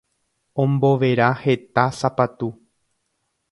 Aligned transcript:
Ombovera 0.63 1.27
heta 1.43 1.85
sapatu. 1.99 2.51